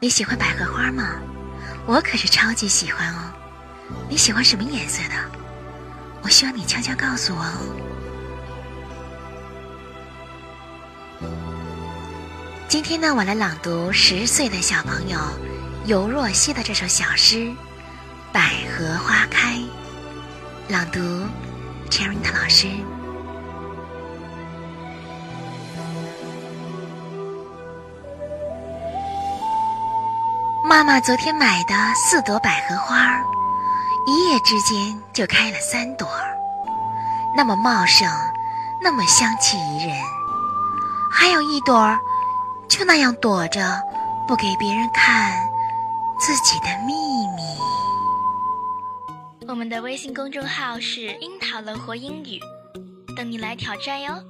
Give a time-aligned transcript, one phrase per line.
[0.00, 1.20] 你喜欢百合花吗？
[1.84, 3.32] 我可是超级喜欢哦。
[4.08, 5.16] 你喜欢什么颜色的？
[6.22, 7.58] 我希望你悄悄告诉我哦。
[12.68, 15.18] 今天呢，我来朗读十岁的小朋友
[15.84, 17.36] 尤若曦的这首小诗
[18.32, 19.56] 《百合花开》。
[20.68, 21.00] 朗读
[30.68, 33.18] 妈妈昨天买的四朵百合花，
[34.06, 36.06] 一夜之间就开了三朵，
[37.34, 38.06] 那么茂盛，
[38.82, 39.96] 那么香气宜人。
[41.10, 41.98] 还有一朵，
[42.68, 43.80] 就那样躲着，
[44.26, 45.40] 不给别人看
[46.20, 46.92] 自己的秘
[47.34, 47.42] 密。
[49.48, 52.38] 我们的微信公众号是“樱桃乐活英语”，
[53.16, 54.22] 等你来挑战哟。